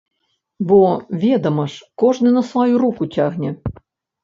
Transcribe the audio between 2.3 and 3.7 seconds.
на сваю руку цягне!